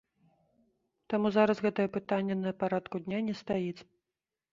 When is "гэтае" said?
1.65-1.85